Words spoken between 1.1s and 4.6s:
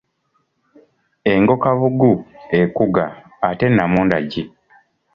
Engo kabugu ekuga, ate namundagi?